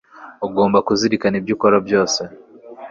[0.47, 2.21] ugomba kuzirikana ibyo ukora byose